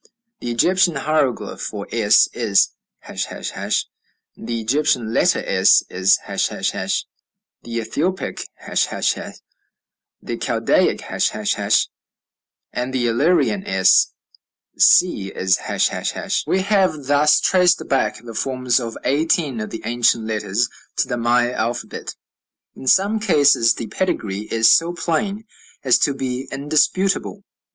[0.39, 7.05] The Egyptian hieroglyph for s is ###; the Egyptian letter s is ###; the
[7.77, 9.37] Ethiopic, ###; the
[10.37, 11.87] Chaldaic,
[12.21, 14.07] ###; and the Illyrian s
[14.75, 15.59] c is
[16.45, 16.45] ###.
[16.47, 21.17] We have thus traced back the forms of eighteen of the ancient letters to the
[21.17, 22.15] Maya alphabet.
[22.75, 25.45] In some cases the pedigree, is so plain
[25.83, 27.43] as to be indisputable.